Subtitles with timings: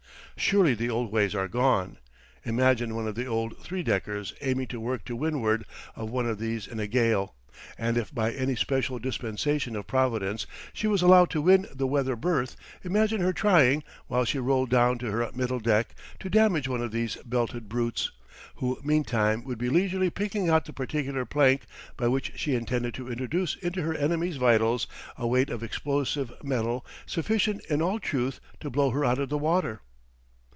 [0.37, 1.99] Surely the old ways are gone.
[2.45, 6.39] Imagine one of the old three deckers aiming to work to windward of one of
[6.39, 7.35] these in a gale,
[7.77, 12.15] and if by any special dispensation of Providence she was allowed to win the weather
[12.15, 16.81] berth, imagine her trying, while she rolled down to her middle deck, to damage one
[16.81, 18.11] of these belted brutes,
[18.55, 21.65] who meantime would be leisurely picking out the particular plank
[21.97, 24.87] by which she intended to introduce into her enemy's vitals
[25.19, 29.81] a weight of explosive metal sufficient in all truth to blow her out of water.